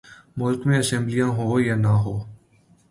[0.37, 2.19] ملک میں اسمبلیاں ہوں یا نہ ہوں۔